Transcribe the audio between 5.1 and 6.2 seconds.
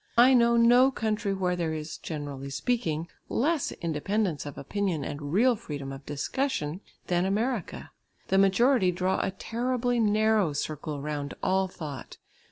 real freedom of